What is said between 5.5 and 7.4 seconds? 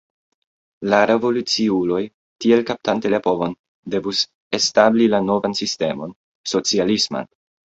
sistemon, socialisman.